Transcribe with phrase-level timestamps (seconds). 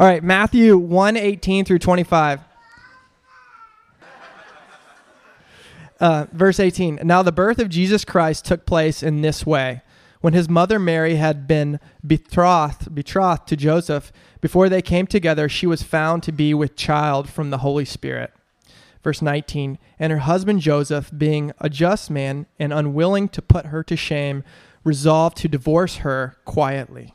[0.00, 2.40] All right, Matthew 1 18 through 25.
[5.98, 7.00] Uh, verse 18.
[7.02, 9.82] Now the birth of Jesus Christ took place in this way.
[10.20, 15.66] When his mother Mary had been betrothed, betrothed to Joseph, before they came together, she
[15.66, 18.32] was found to be with child from the Holy Spirit.
[19.02, 19.78] Verse 19.
[19.98, 24.44] And her husband Joseph, being a just man and unwilling to put her to shame,
[24.84, 27.14] resolved to divorce her quietly.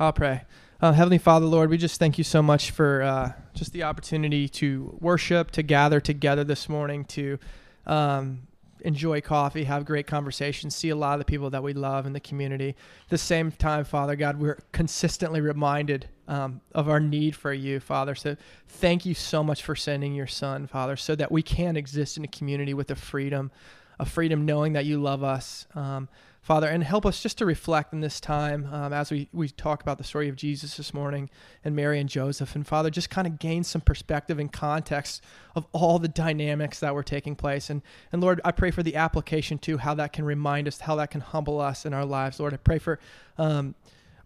[0.00, 0.44] I'll pray.
[0.80, 4.48] Uh, Heavenly Father, Lord, we just thank you so much for uh, just the opportunity
[4.48, 7.38] to worship, to gather together this morning, to
[7.84, 8.46] um,
[8.80, 12.14] enjoy coffee, have great conversations, see a lot of the people that we love in
[12.14, 12.70] the community.
[12.70, 17.78] At the same time, Father God, we're consistently reminded um, of our need for you,
[17.78, 18.14] Father.
[18.14, 22.16] So thank you so much for sending your Son, Father, so that we can exist
[22.16, 23.50] in a community with a freedom,
[23.98, 25.66] a freedom knowing that you love us.
[25.74, 26.08] Um,
[26.42, 29.82] Father, and help us just to reflect in this time um, as we, we talk
[29.82, 31.28] about the story of Jesus this morning
[31.64, 32.54] and Mary and Joseph.
[32.54, 35.22] And Father, just kind of gain some perspective and context
[35.54, 37.68] of all the dynamics that were taking place.
[37.68, 40.96] And, and Lord, I pray for the application too, how that can remind us, how
[40.96, 42.40] that can humble us in our lives.
[42.40, 42.98] Lord, I pray for
[43.36, 43.74] um,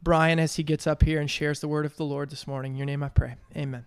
[0.01, 2.73] Brian as he gets up here and shares the word of the Lord this morning.
[2.73, 3.35] In your name I pray.
[3.57, 3.87] Amen.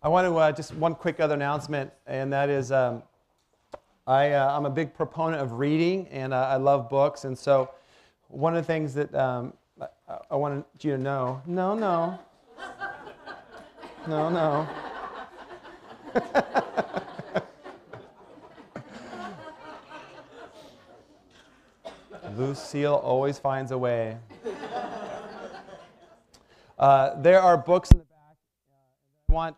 [0.00, 3.02] I want to uh, just one quick other announcement, and that is um,
[4.06, 7.24] I, uh, I'm a big proponent of reading, and uh, I love books.
[7.24, 7.70] And so,
[8.28, 9.88] one of the things that um, I,
[10.30, 12.16] I wanted you to know no, no,
[14.06, 14.68] no, no.
[22.36, 24.16] Lucille always finds a way.
[26.78, 28.36] Uh, there are books in the back.
[28.70, 29.56] Uh, I want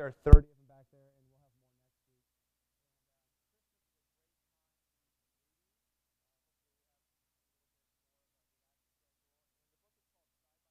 [0.00, 1.76] there are 30 of them back there, and we'll have more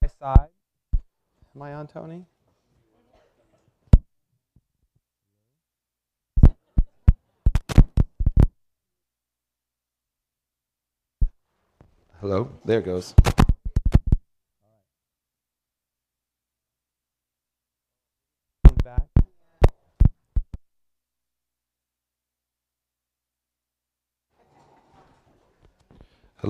[0.01, 0.23] next week.
[0.23, 0.49] Uh, side.
[1.55, 2.25] Am I on, Tony?
[12.19, 12.49] Hello?
[12.65, 13.13] There it goes.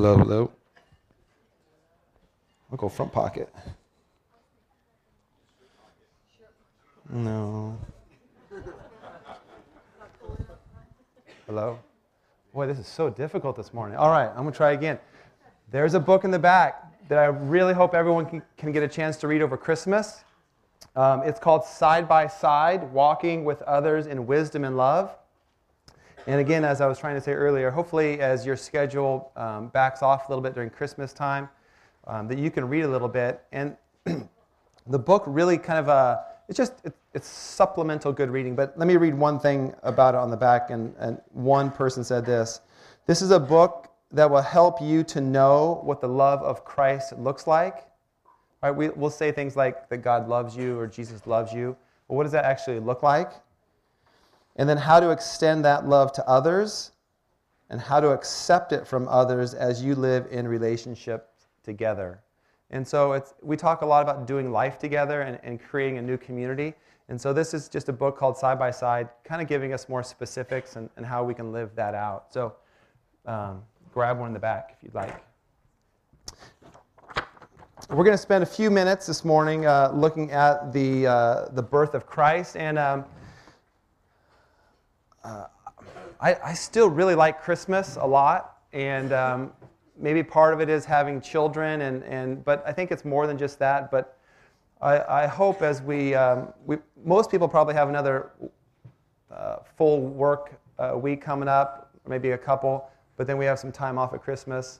[0.01, 0.51] Hello, hello.
[2.71, 3.53] I'll go front pocket.
[7.09, 7.77] No.
[11.45, 11.79] Hello?
[12.53, 13.97] Boy, this is so difficult this morning.
[13.97, 14.97] All right, I'm going to try again.
[15.69, 18.87] There's a book in the back that I really hope everyone can, can get a
[18.87, 20.23] chance to read over Christmas.
[20.95, 25.13] Um, it's called Side by Side Walking with Others in Wisdom and Love.
[26.29, 30.03] And again, as I was trying to say earlier, hopefully as your schedule um, backs
[30.03, 31.49] off a little bit during Christmas time,
[32.05, 33.41] um, that you can read a little bit.
[33.51, 33.75] And
[34.85, 38.55] the book really kind of, uh, it's just, it, it's supplemental good reading.
[38.55, 40.69] But let me read one thing about it on the back.
[40.69, 42.61] And, and one person said this
[43.07, 47.17] This is a book that will help you to know what the love of Christ
[47.17, 47.87] looks like.
[48.61, 48.69] Right?
[48.69, 51.75] We, we'll say things like that God loves you or Jesus loves you.
[52.07, 53.31] But what does that actually look like?
[54.59, 56.91] And then how to extend that love to others
[57.69, 61.29] and how to accept it from others as you live in relationship
[61.63, 62.19] together.
[62.69, 66.01] And so it's, we talk a lot about doing life together and, and creating a
[66.01, 66.73] new community.
[67.07, 69.87] And so this is just a book called Side by Side, kind of giving us
[69.87, 72.25] more specifics and, and how we can live that out.
[72.33, 72.53] So
[73.25, 73.63] um,
[73.93, 75.23] grab one in the back if you'd like.
[77.89, 81.63] we're going to spend a few minutes this morning uh, looking at the, uh, the
[81.63, 82.57] birth of Christ.
[82.57, 83.05] And um,
[85.23, 85.47] I,
[86.21, 88.57] I, still really like Christmas a lot.
[88.73, 89.51] And um,
[89.97, 93.37] maybe part of it is having children, and, and, but I think it's more than
[93.37, 93.91] just that.
[93.91, 94.17] But
[94.81, 98.31] I, I hope as we, um, we, most people probably have another
[99.31, 103.71] uh, full work uh, week coming up, maybe a couple, but then we have some
[103.71, 104.79] time off at Christmas.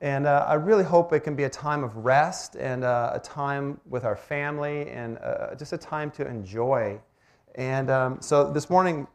[0.00, 3.18] And uh, I really hope it can be a time of rest and uh, a
[3.18, 6.98] time with our family and uh, just a time to enjoy.
[7.56, 9.06] And um, so this morning,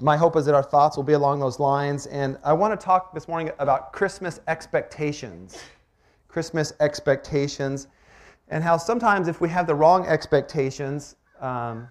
[0.00, 2.06] my hope is that our thoughts will be along those lines.
[2.06, 5.58] And I want to talk this morning about Christmas expectations.
[6.28, 7.88] Christmas expectations.
[8.48, 11.88] And how sometimes, if we have the wrong expectations, um,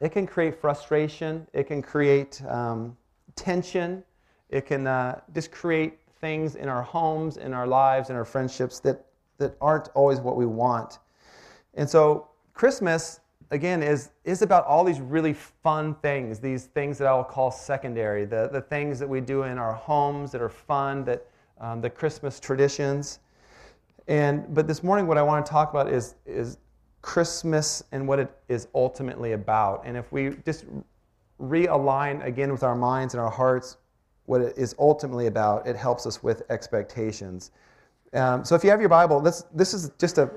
[0.00, 2.96] it can create frustration, it can create um,
[3.34, 4.04] tension,
[4.48, 8.78] it can uh, just create things in our homes, in our lives, in our friendships
[8.80, 9.04] that,
[9.38, 10.98] that aren't always what we want.
[11.74, 17.06] And so, Christmas, again, is, is about all these really fun things, these things that
[17.06, 21.04] I'll call secondary, the, the things that we do in our homes that are fun,
[21.04, 21.26] that,
[21.60, 23.20] um, the Christmas traditions.
[24.06, 26.58] And, but this morning, what I want to talk about is, is
[27.02, 29.82] Christmas and what it is ultimately about.
[29.84, 30.66] And if we just
[31.40, 33.76] realign again with our minds and our hearts
[34.26, 37.50] what it is ultimately about, it helps us with expectations.
[38.12, 40.30] Um, so if you have your Bible, this, this is just a,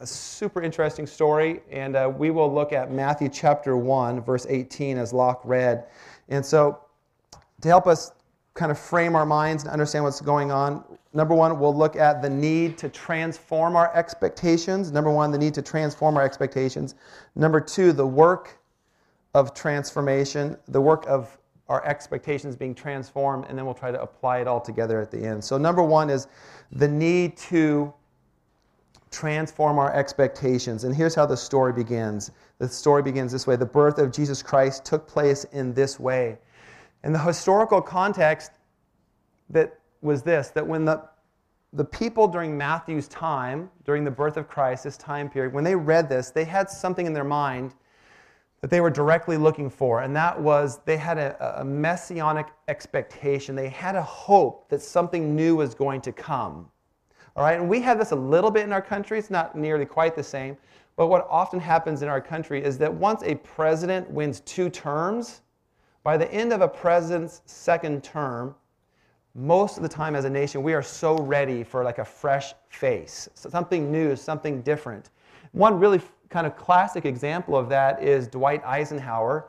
[0.00, 4.96] a super interesting story, and uh, we will look at Matthew chapter 1, verse 18,
[4.96, 5.84] as Locke read.
[6.30, 6.80] And so
[7.60, 8.12] to help us
[8.54, 10.82] kind of frame our minds and understand what's going on,
[11.12, 14.90] number one, we'll look at the need to transform our expectations.
[14.90, 16.94] Number one, the need to transform our expectations.
[17.34, 18.58] Number two, the work
[19.34, 21.36] of transformation, the work of
[21.68, 25.22] our expectations being transformed, and then we'll try to apply it all together at the
[25.22, 25.44] end.
[25.44, 26.26] So, number one is
[26.72, 27.94] the need to
[29.10, 30.84] transform our expectations.
[30.84, 32.30] And here's how the story begins.
[32.58, 36.38] The story begins this way The birth of Jesus Christ took place in this way.
[37.02, 38.52] And the historical context
[39.50, 41.02] that was this that when the
[41.72, 45.76] the people during Matthew's time, during the birth of Christ, this time period, when they
[45.76, 47.74] read this, they had something in their mind
[48.60, 53.54] that they were directly looking for, and that was they had a, a, messianic expectation.
[53.54, 56.68] They had a hope that something new was going to come.
[57.36, 59.18] All right, and we have this a little bit in our country.
[59.18, 60.56] It's not nearly quite the same,
[60.96, 65.42] but what often happens in our country is that once a president wins two terms,
[66.02, 68.54] by the end of a president's second term,
[69.34, 72.54] most of the time as a nation, we are so ready for like a fresh
[72.68, 75.10] face, something new, something different.
[75.52, 76.00] One really
[76.30, 79.48] kind of classic example of that is Dwight Eisenhower,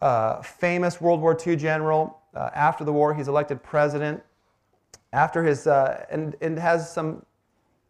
[0.00, 2.20] uh, famous World War II general.
[2.34, 4.22] Uh, after the war, he's elected president.
[5.12, 7.24] After his, uh, and, and has some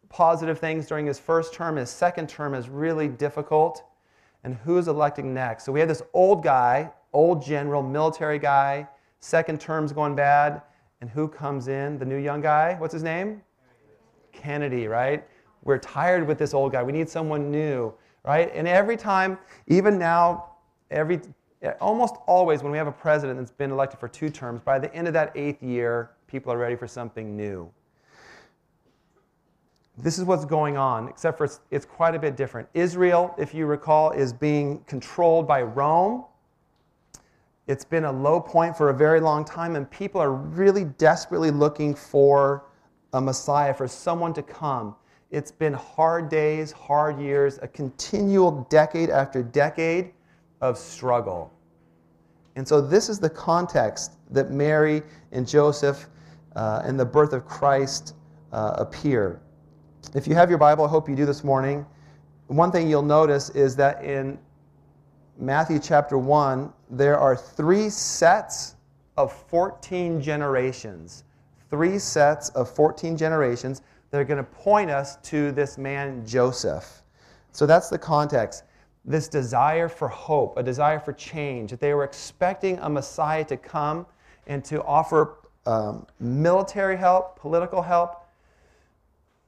[0.09, 1.75] positive things during his first term.
[1.75, 3.83] His second term is really difficult.
[4.43, 5.65] And who's electing next?
[5.65, 8.87] So we have this old guy, old general, military guy,
[9.19, 10.61] second term's going bad.
[11.01, 11.97] And who comes in?
[11.97, 12.75] The new young guy?
[12.77, 13.41] What's his name?
[14.33, 15.25] Kennedy, right?
[15.63, 16.83] We're tired with this old guy.
[16.83, 17.93] We need someone new,
[18.23, 18.51] right?
[18.53, 19.37] And every time,
[19.67, 20.51] even now,
[20.89, 21.19] every
[21.81, 24.93] almost always when we have a president that's been elected for two terms, by the
[24.95, 27.69] end of that eighth year, people are ready for something new.
[29.97, 32.69] This is what's going on, except for it's, it's quite a bit different.
[32.73, 36.23] Israel, if you recall, is being controlled by Rome.
[37.67, 41.51] It's been a low point for a very long time, and people are really desperately
[41.51, 42.65] looking for
[43.11, 44.95] a Messiah, for someone to come
[45.31, 50.11] it's been hard days, hard years, a continual decade after decade
[50.61, 51.53] of struggle.
[52.55, 56.07] And so, this is the context that Mary and Joseph
[56.59, 58.15] uh, and the birth of Christ
[58.51, 59.39] uh, appear.
[60.13, 61.85] If you have your Bible, I hope you do this morning.
[62.47, 64.37] One thing you'll notice is that in
[65.37, 68.75] Matthew chapter 1, there are three sets
[69.15, 71.23] of 14 generations.
[71.69, 77.03] Three sets of 14 generations that are going to point us to this man, Joseph.
[77.53, 78.63] So that's the context.
[79.05, 83.55] This desire for hope, a desire for change, that they were expecting a Messiah to
[83.55, 84.05] come
[84.45, 88.25] and to offer um, military help, political help.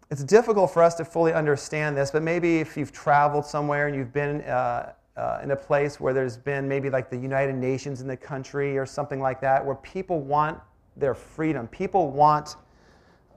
[0.09, 3.95] It's difficult for us to fully understand this, but maybe if you've traveled somewhere and
[3.95, 8.01] you've been uh, uh, in a place where there's been maybe like the United Nations
[8.01, 10.59] in the country or something like that, where people want
[10.97, 12.55] their freedom, people want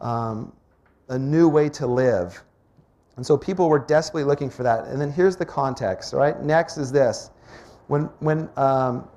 [0.01, 0.53] um,
[1.09, 2.43] a new way to live.
[3.17, 4.87] And so people were desperately looking for that.
[4.87, 6.43] And then here's the context, right?
[6.43, 7.31] Next is this.
[7.87, 9.09] When, when um,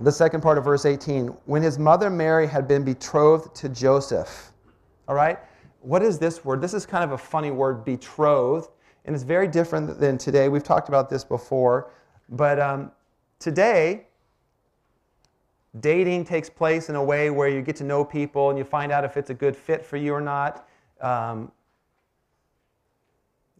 [0.00, 4.52] the second part of verse 18, when his mother Mary had been betrothed to Joseph,
[5.08, 5.38] all right?
[5.84, 6.60] what is this word?
[6.60, 8.70] This is kind of a funny word, betrothed,
[9.04, 10.48] and it's very different than today.
[10.48, 11.90] We've talked about this before,
[12.30, 12.90] but um,
[13.38, 14.06] today,
[15.80, 18.92] dating takes place in a way where you get to know people and you find
[18.92, 20.66] out if it's a good fit for you or not.
[21.02, 21.52] Um,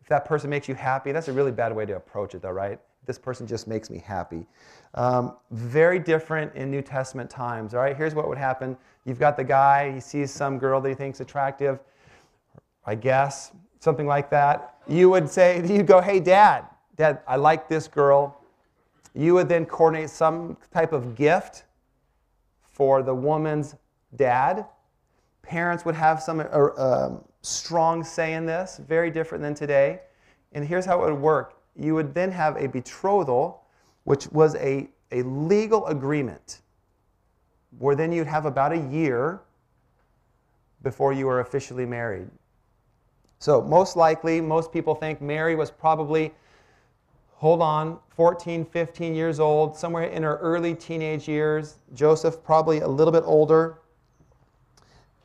[0.00, 2.50] if that person makes you happy, that's a really bad way to approach it, though,
[2.50, 2.80] right?
[3.06, 4.46] This person just makes me happy.
[4.94, 7.96] Um, very different in New Testament times, all right?
[7.96, 11.20] Here's what would happen you've got the guy, he sees some girl that he thinks
[11.20, 11.78] attractive,
[12.86, 14.76] I guess, something like that.
[14.88, 16.64] You would say, you'd go, hey, dad,
[16.96, 18.40] dad, I like this girl.
[19.14, 21.64] You would then coordinate some type of gift
[22.62, 23.76] for the woman's
[24.16, 24.66] dad.
[25.42, 30.00] Parents would have some uh, um, strong say in this, very different than today.
[30.52, 33.64] And here's how it would work you would then have a betrothal,
[34.04, 36.60] which was a, a legal agreement,
[37.78, 39.40] where then you'd have about a year
[40.82, 42.28] before you were officially married.
[43.38, 46.32] So, most likely, most people think Mary was probably,
[47.32, 51.76] hold on, 14, 15 years old, somewhere in her early teenage years.
[51.94, 53.78] Joseph, probably a little bit older.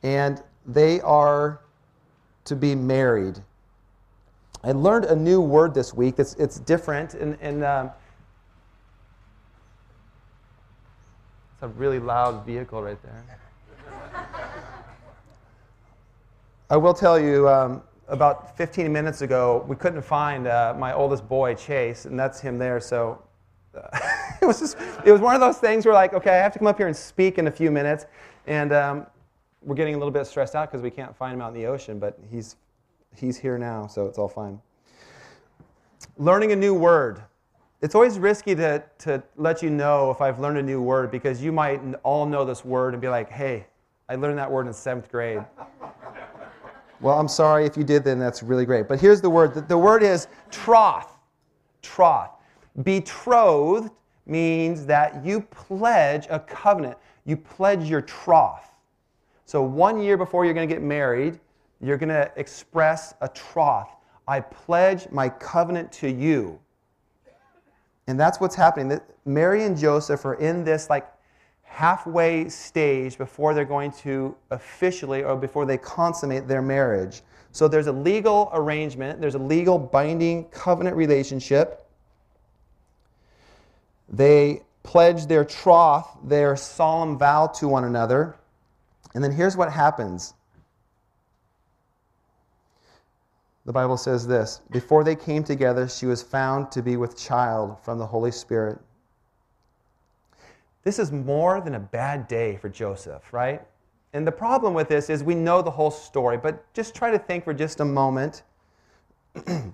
[0.02, 1.62] And they are
[2.46, 3.40] to be married.
[4.64, 6.16] I learned a new word this week.
[6.18, 7.14] It's, it's different.
[7.14, 7.92] And, and um,
[11.54, 13.24] it's a really loud vehicle right there.
[16.70, 21.28] I will tell you, um, about 15 minutes ago, we couldn't find uh, my oldest
[21.28, 22.80] boy, Chase, and that's him there.
[22.80, 23.24] So
[23.76, 23.98] uh,
[24.42, 26.60] it was just, it was one of those things where, like, okay, I have to
[26.60, 28.06] come up here and speak in a few minutes.
[28.46, 29.06] And um,
[29.62, 31.68] we're getting a little bit stressed out because we can't find him out in the
[31.68, 32.56] ocean, but he's,
[33.16, 34.60] he's here now, so it's all fine.
[36.18, 37.22] Learning a new word.
[37.82, 41.42] It's always risky to, to let you know if I've learned a new word because
[41.42, 43.66] you might all know this word and be like, hey,
[44.10, 45.46] I learned that word in seventh grade.
[47.00, 48.88] well, I'm sorry if you did, then that's really great.
[48.88, 51.18] But here's the word the word is troth.
[51.82, 52.32] Troth.
[52.84, 53.92] Betrothed
[54.26, 58.70] means that you pledge a covenant, you pledge your troth.
[59.46, 61.40] So, one year before you're going to get married,
[61.82, 63.90] you're going to express a troth.
[64.28, 66.60] I pledge my covenant to you.
[68.08, 69.00] And that's what's happening.
[69.26, 71.08] Mary and Joseph are in this like
[71.64, 77.22] halfway stage before they're going to officially or before they consummate their marriage.
[77.52, 81.86] So there's a legal arrangement, there's a legal binding covenant relationship.
[84.08, 88.36] They pledge their troth, their solemn vow to one another.
[89.14, 90.34] And then here's what happens.
[93.70, 97.78] The Bible says this Before they came together, she was found to be with child
[97.84, 98.80] from the Holy Spirit.
[100.84, 103.62] This is more than a bad day for Joseph, right?
[104.14, 107.20] And the problem with this is we know the whole story, but just try to
[107.20, 108.42] think for just a moment
[109.46, 109.72] to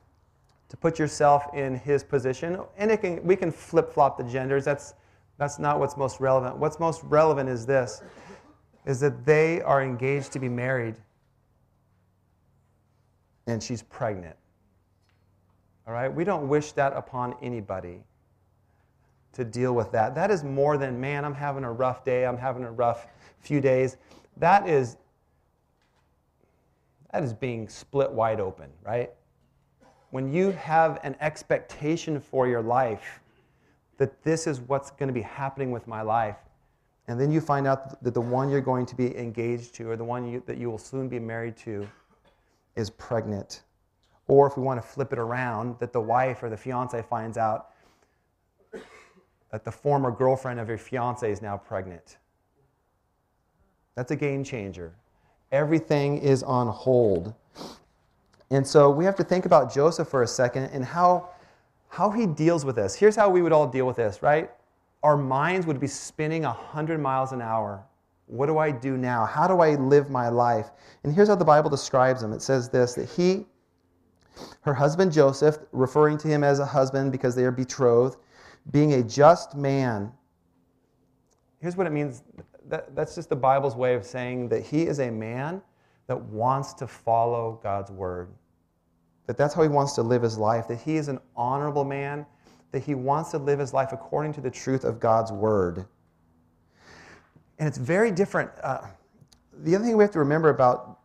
[0.82, 2.60] put yourself in his position.
[2.78, 4.66] And can, we can flip flop the genders.
[4.66, 4.94] That's,
[5.38, 6.58] that's not what's most relevant.
[6.58, 8.02] What's most relevant is this
[8.86, 10.96] is that they are engaged to be married
[13.48, 14.36] and she's pregnant.
[15.88, 16.14] All right?
[16.14, 18.04] We don't wish that upon anybody
[19.34, 20.16] to deal with that.
[20.16, 23.08] That is more than, man, I'm having a rough day, I'm having a rough
[23.40, 23.98] few days.
[24.38, 24.98] That is
[27.12, 29.10] that is being split wide open, right?
[30.10, 33.22] When you have an expectation for your life
[33.98, 36.36] that this is what's going to be happening with my life,
[37.08, 39.96] and then you find out that the one you're going to be engaged to or
[39.96, 41.88] the one you, that you will soon be married to
[42.76, 43.64] is pregnant.
[44.28, 47.38] Or if we want to flip it around, that the wife or the fiance finds
[47.38, 47.72] out
[49.52, 52.18] that the former girlfriend of your fiance is now pregnant.
[53.96, 54.94] That's a game changer.
[55.52, 57.34] Everything is on hold.
[58.50, 61.30] And so we have to think about Joseph for a second and how,
[61.90, 62.96] how he deals with this.
[62.96, 64.50] Here's how we would all deal with this, right?
[65.06, 67.86] our minds would be spinning 100 miles an hour.
[68.28, 69.26] What do I do now?
[69.26, 70.72] How do I live my life?
[71.04, 73.46] And here's how the Bible describes him it says this that he,
[74.62, 78.18] her husband Joseph, referring to him as a husband because they are betrothed,
[78.72, 80.12] being a just man.
[81.60, 82.24] Here's what it means
[82.68, 85.62] that, that's just the Bible's way of saying that he is a man
[86.08, 88.30] that wants to follow God's word.
[89.28, 92.26] That that's how he wants to live his life, that he is an honorable man
[92.72, 95.86] that he wants to live his life according to the truth of God's word.
[97.60, 98.52] And it's very different.
[98.64, 98.82] Uh,
[99.64, 101.00] the other thing we have to remember about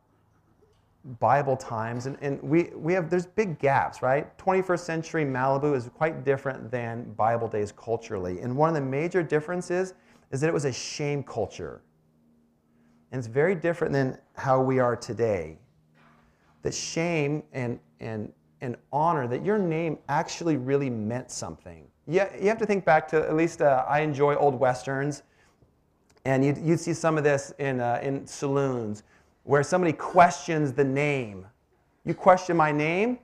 [1.19, 4.37] Bible times, and, and we, we have, there's big gaps, right?
[4.39, 8.41] 21st century Malibu is quite different than Bible days culturally.
[8.41, 9.95] And one of the major differences
[10.31, 11.83] is that it was a shame culture.
[13.13, 15.59] And it's very different than how we are today.
[16.63, 21.87] that shame and, and, and honor, that your name actually really meant something.
[22.07, 25.23] You, you have to think back to at least uh, I enjoy old westerns,
[26.25, 29.03] and you'd, you'd see some of this in, uh, in saloons
[29.45, 31.47] where somebody questions the name.
[32.05, 33.19] You question my name,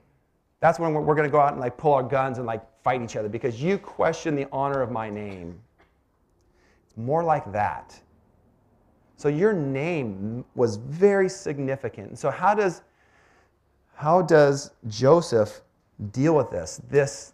[0.59, 2.63] that's when we're, we're going to go out and like pull our guns and like
[2.83, 5.59] fight each other because you question the honor of my name.
[6.85, 7.99] It's more like that.
[9.17, 12.19] So your name was very significant.
[12.19, 12.81] So how does
[13.95, 15.61] how does Joseph
[16.11, 16.79] deal with this?
[16.87, 17.33] This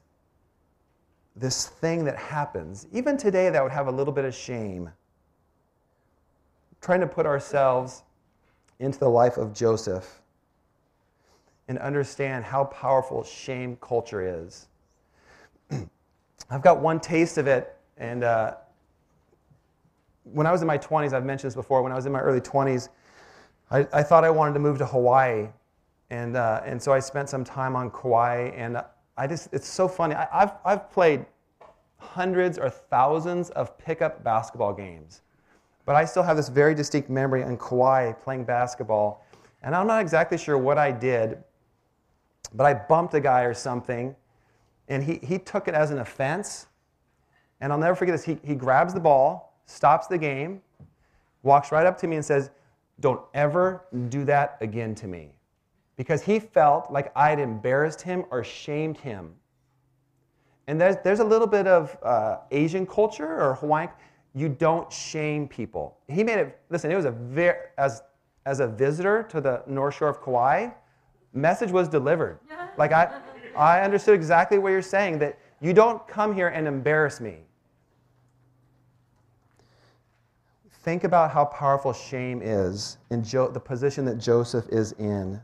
[1.35, 2.87] this thing that happens.
[2.93, 4.89] Even today that would have a little bit of shame.
[6.83, 8.03] Trying to put ourselves
[8.79, 10.21] into the life of Joseph
[11.69, 14.67] and understand how powerful shame culture is.
[16.49, 18.55] I've got one taste of it, and uh,
[20.25, 22.19] when I was in my 20s, I've mentioned this before, when I was in my
[22.19, 22.89] early 20s,
[23.71, 25.47] I, I thought I wanted to move to Hawaii.
[26.09, 28.83] And, uh, and so I spent some time on Kauai, and
[29.15, 30.15] I just, it's so funny.
[30.15, 31.25] I, I've, I've played
[31.97, 35.21] hundreds or thousands of pickup basketball games,
[35.85, 39.25] but I still have this very distinct memory in Kauai playing basketball.
[39.61, 41.43] And I'm not exactly sure what I did,
[42.53, 44.15] but I bumped a guy or something,
[44.87, 46.67] and he, he took it as an offense.
[47.61, 48.25] And I'll never forget this.
[48.25, 50.61] He, he grabs the ball, stops the game,
[51.43, 52.51] walks right up to me, and says,
[52.99, 55.31] Don't ever do that again to me.
[55.95, 59.33] Because he felt like I had embarrassed him or shamed him.
[60.67, 63.89] And there's, there's a little bit of uh, Asian culture or Hawaiian.
[64.35, 65.97] You don't shame people.
[66.07, 68.01] He made it, listen, it was a very, as,
[68.45, 70.69] as a visitor to the North Shore of Kauai,
[71.33, 72.39] message was delivered.
[72.75, 73.21] Like I,
[73.55, 77.41] I understood exactly what you're saying that you don't come here and embarrass me.
[80.81, 85.39] Think about how powerful shame is in jo- the position that Joseph is in.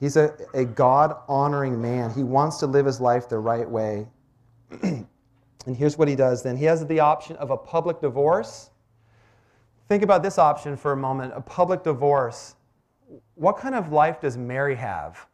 [0.00, 2.12] He's a, a God honoring man.
[2.12, 4.08] He wants to live his life the right way.
[5.66, 8.70] and here's what he does then he has the option of a public divorce.
[9.88, 12.56] Think about this option for a moment a public divorce
[13.34, 15.26] what kind of life does Mary have?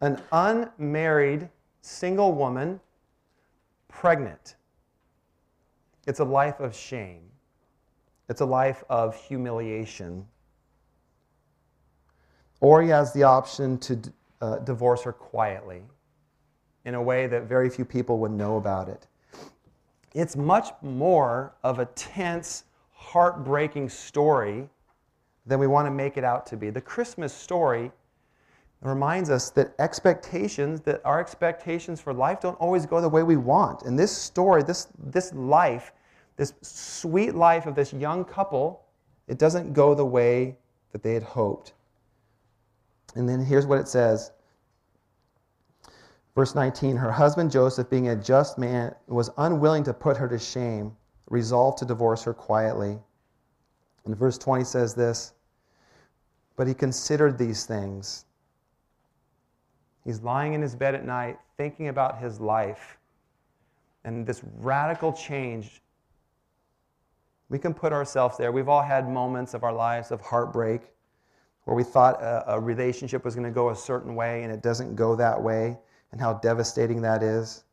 [0.00, 1.48] An unmarried
[1.80, 2.80] single woman,
[3.88, 4.56] pregnant.
[6.06, 7.22] It's a life of shame.
[8.28, 10.26] It's a life of humiliation.
[12.60, 14.00] Or he has the option to
[14.40, 15.82] uh, divorce her quietly
[16.84, 19.06] in a way that very few people would know about it.
[20.14, 24.68] It's much more of a tense, heartbreaking story
[25.46, 26.70] than we want to make it out to be.
[26.70, 27.90] The Christmas story
[28.82, 33.36] reminds us that expectations, that our expectations for life don't always go the way we
[33.36, 33.82] want.
[33.82, 35.92] And this story, this, this life,
[36.36, 38.84] this sweet life of this young couple,
[39.28, 40.56] it doesn't go the way
[40.90, 41.74] that they had hoped.
[43.14, 44.32] And then here's what it says.
[46.34, 50.38] Verse 19 Her husband Joseph, being a just man, was unwilling to put her to
[50.38, 50.96] shame,
[51.28, 52.98] resolved to divorce her quietly.
[54.04, 55.34] And verse 20 says this
[56.56, 58.24] But he considered these things.
[60.04, 62.98] He's lying in his bed at night thinking about his life
[64.04, 65.80] and this radical change.
[67.48, 68.50] We can put ourselves there.
[68.50, 70.80] We've all had moments of our lives of heartbreak
[71.64, 74.62] where we thought a, a relationship was going to go a certain way and it
[74.62, 75.78] doesn't go that way,
[76.12, 77.64] and how devastating that is.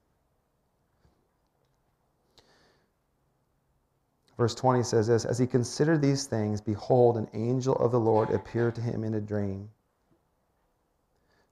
[4.37, 8.29] Verse 20 says this As he considered these things, behold, an angel of the Lord
[8.29, 9.69] appeared to him in a dream,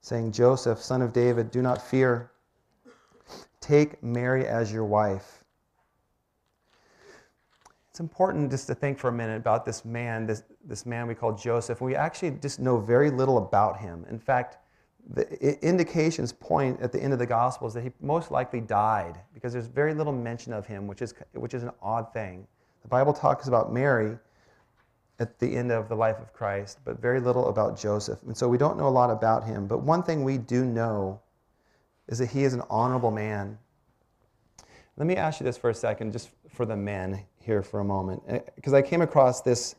[0.00, 2.32] saying, Joseph, son of David, do not fear.
[3.60, 5.44] Take Mary as your wife.
[7.90, 11.14] It's important just to think for a minute about this man, this, this man we
[11.14, 11.82] call Joseph.
[11.82, 14.06] We actually just know very little about him.
[14.08, 14.56] In fact,
[15.08, 19.52] the indications point at the end of the Gospels that he most likely died because
[19.52, 22.46] there's very little mention of him, which is, which is an odd thing.
[22.82, 24.18] The Bible talks about Mary
[25.18, 28.22] at the end of the life of Christ, but very little about Joseph.
[28.24, 29.66] And so we don't know a lot about him.
[29.66, 31.20] But one thing we do know
[32.06, 33.58] is that he is an honorable man.
[34.96, 37.84] Let me ask you this for a second, just for the men here for a
[37.84, 38.22] moment,
[38.56, 39.74] because eh, I came across this,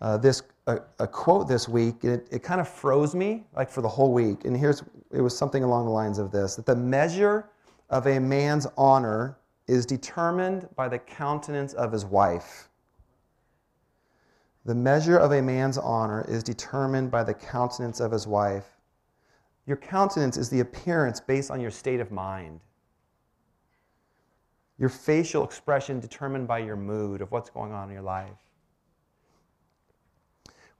[0.00, 3.70] uh, this a, a, quote this week, and it, it kind of froze me, like
[3.70, 4.44] for the whole week.
[4.44, 7.50] And here's it was something along the lines of this: that the measure
[7.90, 12.68] of a man's honor is determined by the countenance of his wife.
[14.64, 18.64] The measure of a man's honor is determined by the countenance of his wife.
[19.66, 22.60] Your countenance is the appearance based on your state of mind.
[24.78, 28.43] Your facial expression determined by your mood of what's going on in your life.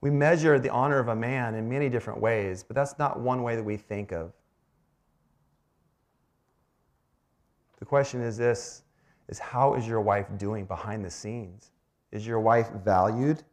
[0.01, 3.43] We measure the honor of a man in many different ways, but that's not one
[3.43, 4.33] way that we think of.
[7.79, 8.83] The question is this
[9.27, 11.71] is how is your wife doing behind the scenes?
[12.11, 13.43] Is your wife valued?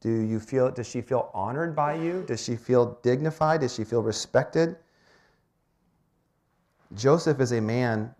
[0.00, 2.24] Do you feel does she feel honored by you?
[2.26, 3.60] Does she feel dignified?
[3.60, 4.76] Does she feel respected?
[6.94, 8.14] Joseph is a man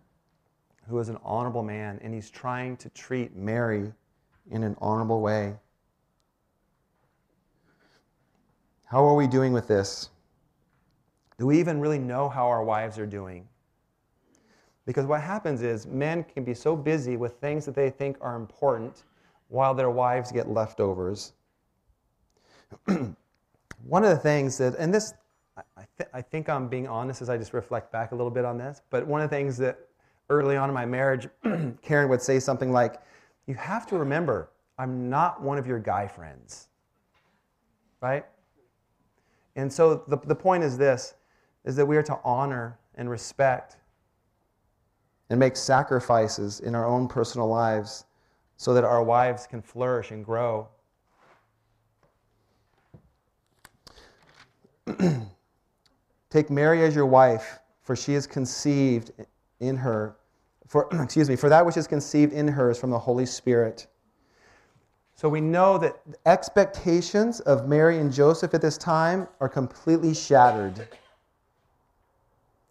[0.88, 3.92] who is an honorable man and he's trying to treat Mary
[4.50, 5.54] in an honorable way.
[8.90, 10.10] How are we doing with this?
[11.38, 13.46] Do we even really know how our wives are doing?
[14.84, 18.34] Because what happens is men can be so busy with things that they think are
[18.34, 19.04] important
[19.46, 21.34] while their wives get leftovers.
[22.86, 25.14] One of the things that, and this,
[25.56, 28.44] I, th- I think I'm being honest as I just reflect back a little bit
[28.44, 29.78] on this, but one of the things that
[30.30, 31.28] early on in my marriage,
[31.80, 33.00] Karen would say something like,
[33.46, 36.66] You have to remember, I'm not one of your guy friends.
[38.00, 38.24] Right?
[39.60, 41.14] And so the, the point is this
[41.66, 43.76] is that we are to honor and respect
[45.28, 48.06] and make sacrifices in our own personal lives
[48.56, 50.66] so that our wives can flourish and grow.
[56.30, 59.12] Take Mary as your wife, for she is conceived
[59.60, 60.16] in her.
[60.68, 63.88] For, excuse me, for that which is conceived in her is from the Holy Spirit.
[65.20, 70.88] So we know that expectations of Mary and Joseph at this time are completely shattered.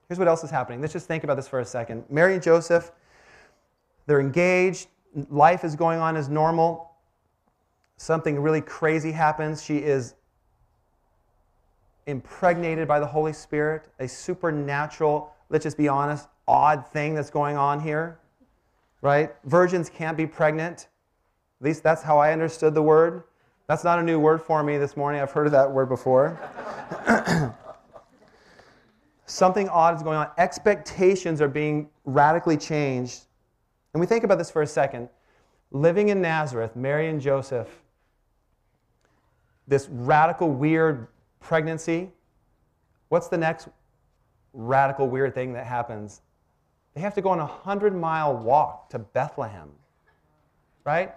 [0.08, 0.82] Here's what else is happening.
[0.82, 2.06] Let's just think about this for a second.
[2.10, 2.92] Mary and Joseph,
[4.08, 4.88] they're engaged,
[5.30, 6.90] life is going on as normal.
[7.98, 9.64] Something really crazy happens.
[9.64, 10.16] She is
[12.08, 17.58] impregnated by the Holy Spirit, a supernatural, let's just be honest, odd thing that's going
[17.58, 18.18] on here.
[19.04, 19.36] Right?
[19.44, 20.88] Virgins can't be pregnant.
[21.60, 23.24] At least that's how I understood the word.
[23.68, 25.22] That's not a new word for me this morning.
[25.22, 26.40] I've heard of that word before.
[29.30, 30.30] something odd is going on.
[30.38, 33.26] Expectations are being radically changed.
[33.94, 35.10] And we think about this for a second.
[35.72, 37.68] Living in Nazareth, Mary and Joseph,
[39.68, 41.08] this radical, weird
[41.40, 42.10] pregnancy.
[43.10, 43.70] What's the next
[44.54, 46.22] radical, weird thing that happens?
[46.96, 49.70] They have to go on a 100 mile walk to Bethlehem.
[50.86, 51.14] Right?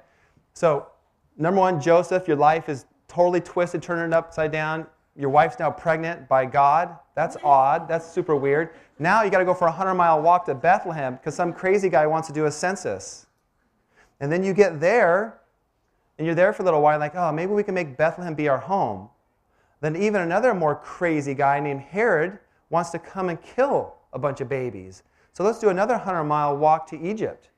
[0.55, 0.89] So,
[1.37, 4.87] number one, Joseph, your life is totally twisted, turning it upside down
[5.17, 6.97] your wife's now pregnant by God.
[7.15, 7.87] That's odd.
[7.87, 8.71] That's super weird.
[8.99, 11.89] Now you got to go for a 100 mile walk to Bethlehem because some crazy
[11.89, 13.27] guy wants to do a census.
[14.21, 15.41] And then you get there,
[16.17, 18.49] and you're there for a little while, like, oh, maybe we can make Bethlehem be
[18.49, 19.09] our home.
[19.81, 22.39] Then even another more crazy guy named Herod
[22.71, 25.03] wants to come and kill a bunch of babies.
[25.33, 27.51] So let's do another 100 mile walk to Egypt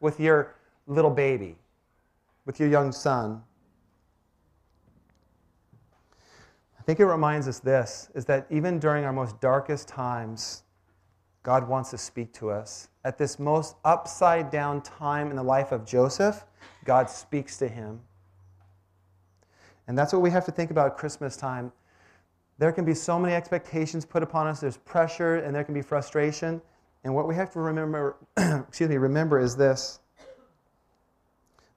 [0.00, 1.56] with your little baby,
[2.44, 3.42] with your young son.
[6.78, 10.64] I think it reminds us this is that even during our most darkest times,
[11.44, 12.88] God wants to speak to us.
[13.04, 16.44] At this most upside down time in the life of Joseph,
[16.84, 18.00] God speaks to him.
[19.86, 21.72] And that's what we have to think about Christmas time.
[22.58, 25.82] There can be so many expectations put upon us, there's pressure and there can be
[25.82, 26.60] frustration.
[27.04, 30.00] And what we have to remember, excuse me, remember is this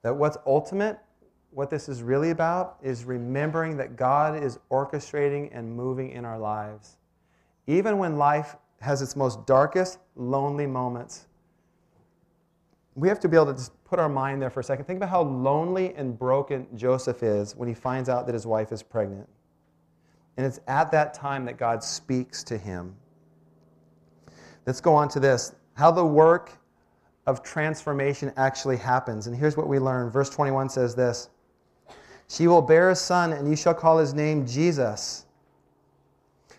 [0.05, 0.99] that what's ultimate
[1.49, 6.37] what this is really about is remembering that God is orchestrating and moving in our
[6.37, 6.97] lives.
[7.65, 11.25] Even when life has its most darkest, lonely moments,
[12.93, 14.85] we have to be able to just put our mind there for a second.
[14.85, 18.71] Think about how lonely and broken Joseph is when he finds out that his wife
[18.71, 19.27] is pregnant.
[20.37, 22.95] And it's at that time that God speaks to him.
[24.67, 26.59] Let's go on to this how the work
[27.25, 29.27] of transformation actually happens.
[29.27, 30.09] And here's what we learn.
[30.09, 31.29] Verse 21 says this
[32.27, 35.25] she will bear a son, and you shall call his name Jesus.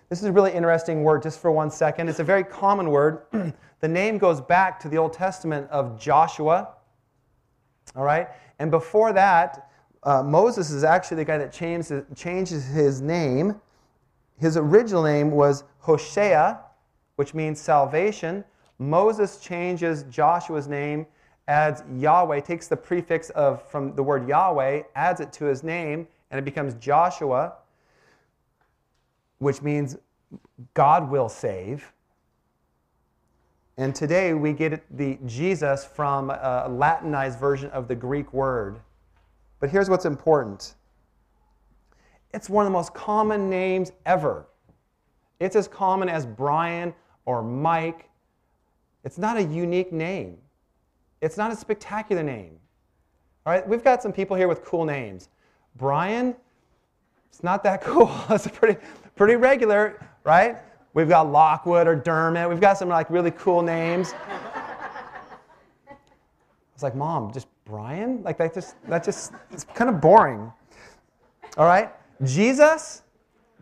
[0.09, 2.09] This is a really interesting word, just for one second.
[2.09, 3.23] It's a very common word.
[3.81, 6.69] the name goes back to the Old Testament of Joshua.
[7.97, 8.29] All right?
[8.61, 9.69] And before that,
[10.05, 13.61] uh, Moses is actually the guy that changes, changes his name.
[14.39, 16.61] His original name was Hosea,
[17.17, 18.45] which means salvation.
[18.79, 21.07] Moses changes Joshua's name
[21.49, 26.07] adds Yahweh, takes the prefix of from the word Yahweh, adds it to his name,
[26.31, 27.55] and it becomes Joshua,
[29.39, 29.97] which means
[30.75, 31.93] God will save.
[33.79, 38.81] And today we get the Jesus from a Latinized version of the Greek word.
[39.61, 40.75] But here's what's important
[42.33, 44.47] it's one of the most common names ever.
[45.39, 46.93] It's as common as Brian
[47.25, 48.11] or Mike.
[49.07, 50.37] It's not a unique name.
[51.21, 52.59] It's not a spectacular name.
[53.47, 55.29] All right, we've got some people here with cool names.
[55.77, 56.35] Brian,
[57.29, 58.13] It's not that cool.
[58.31, 58.81] It's pretty,
[59.15, 60.57] pretty regular, right?
[60.93, 62.49] We've got Lockwood or Dermot.
[62.49, 64.13] We've got some like really cool names.
[66.75, 68.25] It's like, Mom, just Brian?
[68.25, 70.53] Like that just that just it's kind of boring.
[71.57, 71.93] All right?
[72.25, 73.03] Jesus,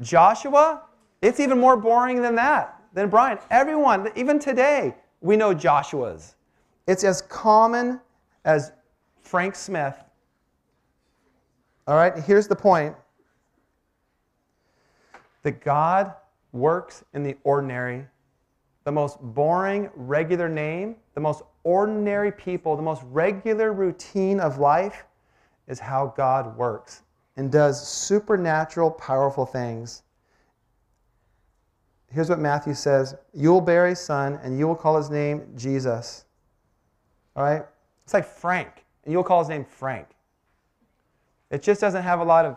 [0.00, 0.84] Joshua,
[1.20, 3.38] it's even more boring than that, than Brian.
[3.50, 4.94] Everyone, even today,
[5.24, 6.36] we know Joshua's.
[6.86, 7.98] It's as common
[8.44, 8.72] as
[9.22, 9.96] Frank Smith.
[11.86, 12.94] All right, here's the point
[15.42, 16.12] that God
[16.52, 18.06] works in the ordinary.
[18.84, 25.06] The most boring, regular name, the most ordinary people, the most regular routine of life
[25.68, 27.02] is how God works
[27.38, 30.02] and does supernatural, powerful things.
[32.14, 35.42] Here's what Matthew says You will bear a son, and you will call his name
[35.56, 36.24] Jesus.
[37.34, 37.64] All right?
[38.04, 40.06] It's like Frank, and you'll call his name Frank.
[41.50, 42.56] It just doesn't have a lot of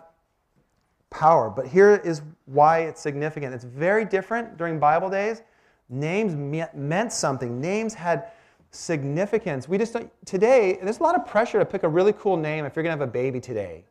[1.09, 1.49] power.
[1.49, 3.55] But here is why it's significant.
[3.55, 5.41] It's very different during Bible days.
[5.89, 6.35] Names
[6.75, 8.31] meant something, names had
[8.69, 9.67] significance.
[9.67, 12.65] We just don't, today, there's a lot of pressure to pick a really cool name
[12.65, 13.85] if you're going to have a baby today,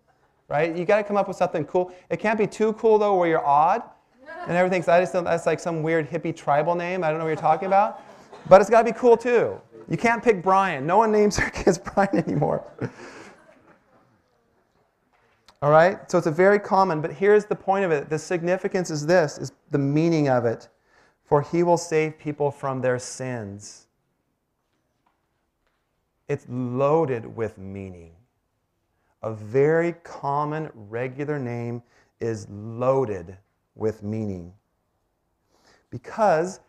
[0.46, 0.76] right?
[0.76, 1.92] You got to come up with something cool.
[2.10, 3.82] It can't be too cool, though, where you're odd
[4.46, 7.02] and everything's, I just that's like some weird hippie tribal name.
[7.02, 8.02] I don't know what you're talking about.
[8.48, 9.60] But it's got to be cool, too.
[9.88, 10.86] You can't pick Brian.
[10.86, 12.64] No one names their kids Brian anymore.
[15.62, 16.08] All right?
[16.10, 18.08] So it's a very common, but here's the point of it.
[18.08, 20.68] The significance is this, is the meaning of it.
[21.24, 23.88] For he will save people from their sins.
[26.28, 28.12] It's loaded with meaning.
[29.22, 31.82] A very common, regular name
[32.20, 33.36] is loaded
[33.76, 34.52] with meaning.
[35.90, 36.60] Because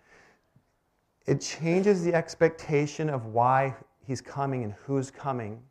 [1.25, 5.61] it changes the expectation of why he's coming and who's coming.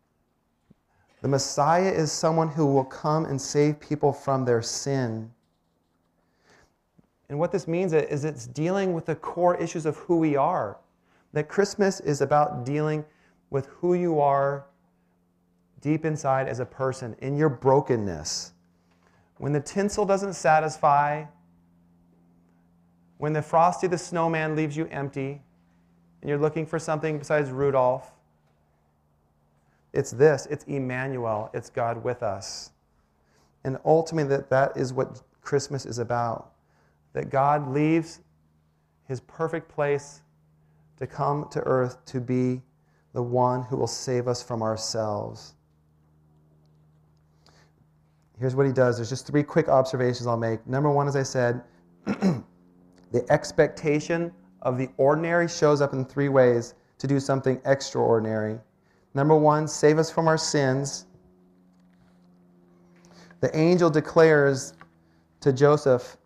[1.22, 5.30] The Messiah is someone who will come and save people from their sin.
[7.28, 10.78] And what this means is it's dealing with the core issues of who we are.
[11.32, 13.04] That Christmas is about dealing
[13.50, 14.66] with who you are
[15.80, 18.52] deep inside as a person, in your brokenness.
[19.38, 21.24] When the tinsel doesn't satisfy,
[23.18, 25.42] when the Frosty the Snowman leaves you empty,
[26.20, 28.10] and you're looking for something besides Rudolph,
[29.92, 32.70] it's this it's Emmanuel, it's God with us.
[33.64, 36.52] And ultimately, that, that is what Christmas is about.
[37.14, 38.20] That God leaves
[39.08, 40.20] his perfect place
[40.98, 42.62] to come to earth to be
[43.12, 45.54] the one who will save us from ourselves.
[48.38, 48.96] Here's what he does.
[48.96, 50.66] There's just three quick observations I'll make.
[50.66, 51.62] Number one, as I said,
[52.04, 52.44] the
[53.30, 58.58] expectation of the ordinary shows up in three ways to do something extraordinary.
[59.14, 61.06] Number one, save us from our sins.
[63.40, 64.74] The angel declares
[65.40, 66.16] to Joseph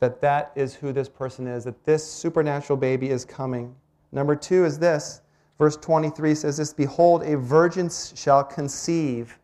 [0.00, 3.74] that that is who this person is, that this supernatural baby is coming.
[4.12, 5.22] Number two is this.
[5.58, 9.38] Verse 23 says this Behold, a virgin shall conceive.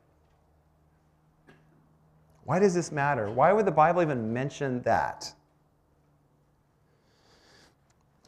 [2.44, 3.30] Why does this matter?
[3.30, 5.32] Why would the Bible even mention that?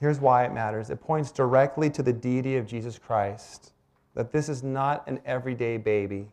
[0.01, 3.73] Here's why it matters it points directly to the deity of Jesus Christ
[4.15, 6.29] that this is not an everyday baby,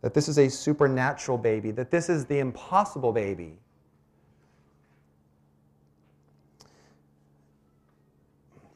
[0.00, 3.58] that this is a supernatural baby, that this is the impossible baby.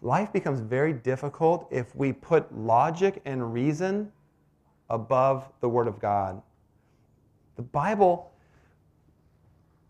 [0.02, 4.12] Life becomes very difficult if we put logic and reason
[4.90, 6.42] above the Word of God.
[7.56, 8.30] The Bible,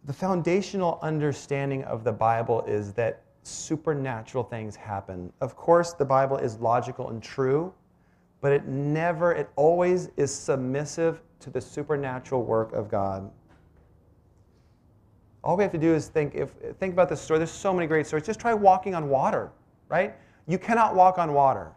[0.04, 5.32] the foundational understanding of the Bible is that supernatural things happen.
[5.40, 7.72] Of course, the Bible is logical and true,
[8.40, 13.30] but it never, it always is submissive to the supernatural work of God.
[15.44, 17.38] All we have to do is think, if, think about this story.
[17.38, 18.26] There's so many great stories.
[18.26, 19.52] Just try walking on water,
[19.88, 20.14] right?
[20.48, 21.72] You cannot walk on water.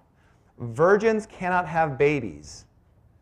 [0.58, 2.66] Virgins cannot have babies.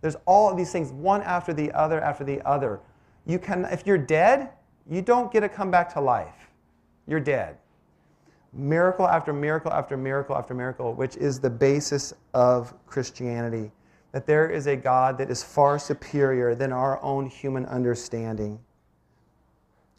[0.08, 2.80] There's all of these things, one after the other after the other.
[3.26, 4.52] You can, if you're dead,
[4.90, 6.50] you don't get to come back to life.
[7.08, 7.58] You're dead
[8.54, 13.70] miracle after miracle after miracle after miracle, which is the basis of Christianity.
[14.14, 18.60] That there is a God that is far superior than our own human understanding.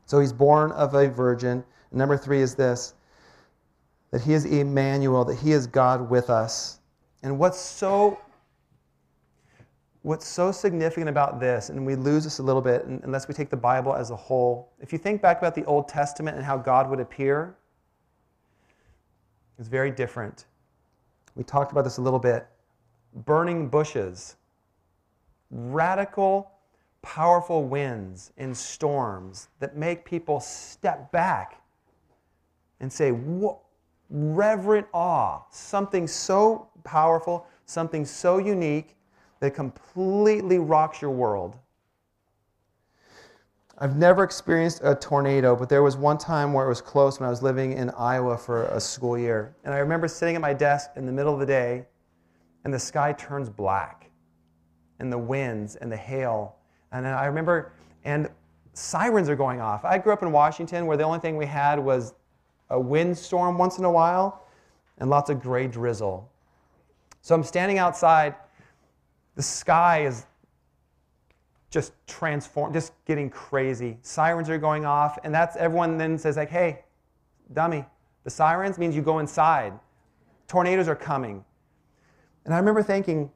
[0.07, 1.63] So he's born of a virgin.
[1.93, 2.95] Number three is this
[4.11, 6.81] that he is Emmanuel, that he is God with us.
[7.23, 8.19] And what's so
[10.03, 13.51] what's so significant about this, and we lose this a little bit unless we take
[13.51, 14.73] the Bible as a whole.
[14.81, 17.57] If you think back about the Old Testament and how God would appear,
[19.59, 20.47] it's very different.
[21.35, 22.47] We talked about this a little bit.
[23.15, 24.37] Burning bushes,
[25.51, 26.53] radical
[27.01, 31.63] powerful winds and storms that make people step back
[32.81, 33.59] and say, what?
[34.11, 38.97] reverent awe, something so powerful, something so unique
[39.41, 41.57] that completely rocks your world.
[43.81, 47.29] I've never experienced a tornado, but there was one time where it was close when
[47.29, 49.55] I was living in Iowa for a school year.
[49.65, 51.87] And I remember sitting at my desk in the middle of the day,
[52.65, 54.11] and the sky turns black,
[54.99, 56.57] and the winds and the hail.
[56.91, 57.73] And I remember,
[58.05, 58.29] and
[58.73, 59.85] sirens are going off.
[59.85, 62.15] I grew up in Washington where the only thing we had was
[62.71, 64.45] a windstorm once in a while
[64.99, 66.29] and lots of gray drizzle.
[67.23, 68.35] So I'm standing outside.
[69.39, 70.27] The sky is
[71.71, 73.97] just transformed, just getting crazy.
[74.03, 76.83] Sirens are going off, and that's everyone then says, like, hey,
[77.53, 77.85] dummy,
[78.25, 79.79] the sirens means you go inside.
[80.49, 81.45] Tornadoes are coming.
[82.47, 83.31] And I remember thinking,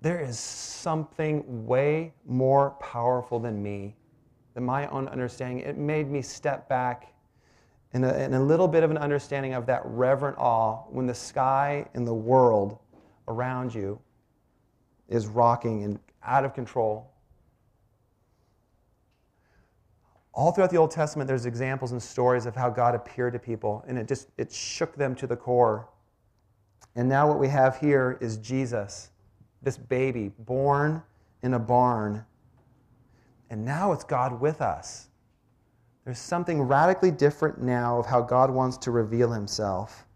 [0.00, 3.94] there is something way more powerful than me,
[4.54, 5.60] than my own understanding.
[5.60, 7.12] It made me step back
[7.92, 11.14] in a, in a little bit of an understanding of that reverent awe when the
[11.14, 12.78] sky and the world
[13.28, 14.00] around you
[15.08, 17.12] is rocking and out of control.
[20.34, 23.84] All throughout the Old Testament, there's examples and stories of how God appeared to people,
[23.88, 25.88] and it just it shook them to the core.
[26.94, 29.10] And now what we have here is Jesus,
[29.62, 31.02] this baby born
[31.42, 32.24] in a barn.
[33.50, 35.08] And now it's God with us.
[36.04, 40.06] There's something radically different now of how God wants to reveal himself.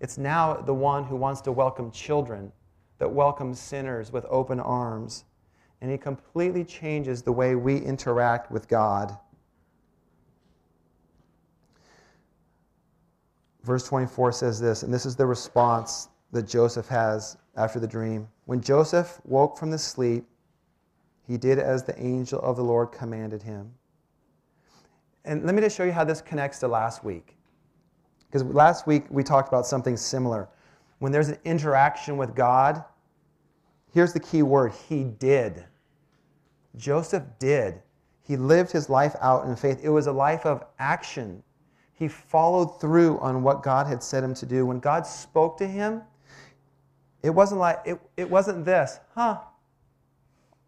[0.00, 2.52] It's now the one who wants to welcome children
[2.98, 5.24] that welcomes sinners with open arms.
[5.80, 9.16] And he completely changes the way we interact with God.
[13.62, 18.28] Verse 24 says this, and this is the response that Joseph has after the dream.
[18.44, 20.24] When Joseph woke from the sleep,
[21.26, 23.72] he did as the angel of the Lord commanded him.
[25.24, 27.33] And let me just show you how this connects to last week.
[28.34, 30.48] Because last week we talked about something similar.
[30.98, 32.82] When there's an interaction with God,
[33.92, 35.64] here's the key word He did.
[36.74, 37.80] Joseph did.
[38.26, 39.78] He lived his life out in faith.
[39.84, 41.44] It was a life of action.
[41.92, 44.66] He followed through on what God had said him to do.
[44.66, 46.02] When God spoke to him,
[47.22, 49.38] it wasn't like, it, it wasn't this, huh?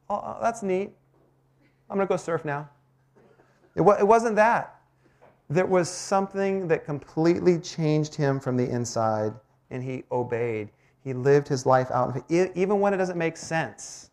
[0.08, 0.92] Oh, that's neat.
[1.90, 2.68] I'm going to go surf now.
[3.74, 4.75] It, it wasn't that.
[5.48, 9.32] There was something that completely changed him from the inside,
[9.70, 10.70] and he obeyed.
[11.04, 14.10] He lived his life out, even when it doesn't make sense,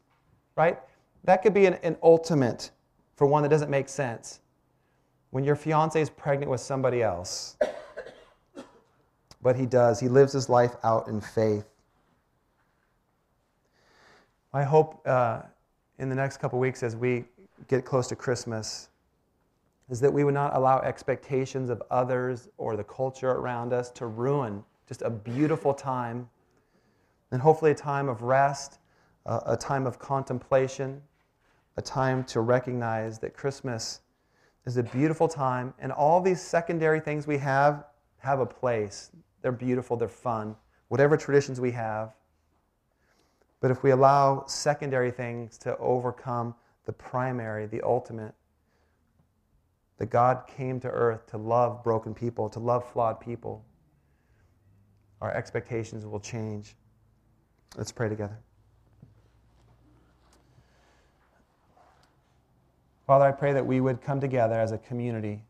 [0.55, 0.79] right?
[1.23, 2.69] That could be an, an ultimate
[3.15, 4.41] for one that doesn't make sense.
[5.31, 7.57] When your fiance is pregnant with somebody else,
[9.41, 11.65] but he does, he lives his life out in faith.
[14.53, 15.41] I hope uh,
[15.97, 17.25] in the next couple weeks as we
[17.67, 18.89] get close to Christmas
[19.93, 24.07] is that we would not allow expectations of others or the culture around us to
[24.07, 26.27] ruin just a beautiful time
[27.31, 28.79] and hopefully a time of rest,
[29.27, 30.99] uh, a time of contemplation,
[31.77, 33.99] a time to recognize that Christmas
[34.65, 37.83] is a beautiful time, and all these secondary things we have
[38.17, 39.11] have a place.
[39.43, 40.55] They're beautiful, they're fun,
[40.87, 42.15] whatever traditions we have.
[43.59, 48.33] But if we allow secondary things to overcome the primary, the ultimate,
[49.97, 53.63] that God came to earth to love broken people, to love flawed people,
[55.21, 56.75] our expectations will change.
[57.77, 58.37] Let's pray together.
[63.05, 65.43] Father, I pray that we would come together as a community,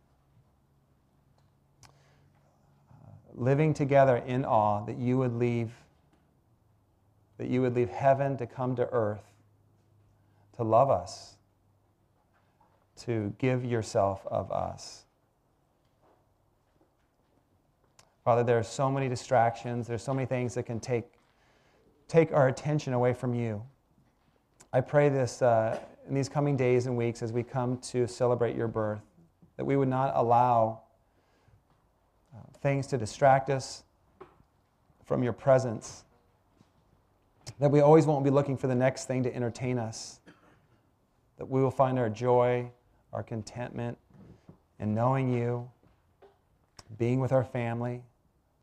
[3.36, 5.72] living together in awe, that you would leave,
[7.38, 9.24] that you would leave heaven to come to earth,
[10.58, 11.36] to love us,
[13.02, 15.06] to give yourself of us.
[18.24, 21.06] Father, there are so many distractions, there's so many things that can take
[22.08, 23.64] take our attention away from you.
[24.72, 28.56] I pray this uh, in these coming days and weeks as we come to celebrate
[28.56, 29.02] your birth,
[29.58, 30.82] that we would not allow
[32.34, 33.84] uh, things to distract us
[35.06, 36.04] from your presence,
[37.60, 40.20] that we always won't be looking for the next thing to entertain us,
[41.38, 42.70] that we will find our joy,
[43.14, 43.98] our contentment
[44.80, 45.70] in knowing you,
[46.98, 48.02] being with our family,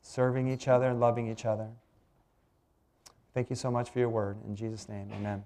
[0.03, 1.69] serving each other, and loving each other.
[3.33, 4.37] Thank you so much for your word.
[4.47, 5.45] In Jesus' name, amen.